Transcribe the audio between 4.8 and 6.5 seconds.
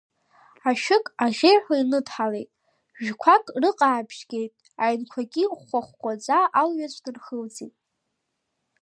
аҩнқәагьы ихәхәа-хәхәаӡа